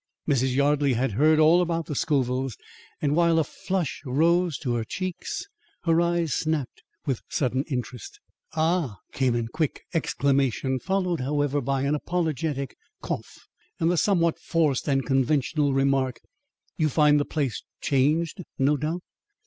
Mrs. 0.27 0.55
Yardley 0.55 0.93
had 0.93 1.11
heard 1.11 1.37
all 1.37 1.61
about 1.61 1.85
the 1.85 1.93
Scovilles; 1.93 2.57
and, 3.03 3.15
while 3.15 3.37
a 3.37 3.43
flush 3.43 4.01
rose 4.03 4.57
to 4.57 4.73
her 4.73 4.83
cheeks, 4.83 5.45
her 5.83 6.01
eyes 6.01 6.33
snapped 6.33 6.81
with 7.05 7.21
sudden 7.29 7.63
interest. 7.67 8.19
"Ah!" 8.55 8.97
came 9.11 9.35
in 9.35 9.47
quick 9.49 9.83
exclamation, 9.93 10.79
followed, 10.79 11.19
however, 11.19 11.61
by 11.61 11.83
an 11.83 11.93
apologetic 11.93 12.75
cough 13.03 13.47
and 13.79 13.91
the 13.91 13.95
somewhat 13.97 14.39
forced 14.39 14.87
and 14.87 15.05
conventional 15.05 15.71
remark: 15.71 16.19
"You 16.77 16.89
find 16.89 17.19
the 17.19 17.23
place 17.25 17.61
changed, 17.79 18.43
no 18.57 18.77
doubt?" 18.77 19.03